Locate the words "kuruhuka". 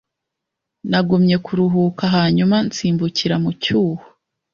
1.45-2.03